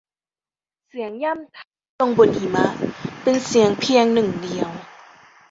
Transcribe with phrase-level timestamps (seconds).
[0.87, 1.69] เสียงย่ำเท้า
[1.99, 2.65] ลงบนหิมะ
[3.23, 4.69] เป็นเสียงเพียงหนึ่งเดียว